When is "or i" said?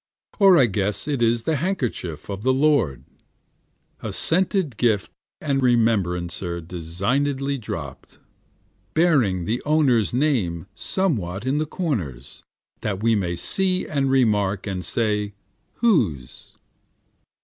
0.39-0.65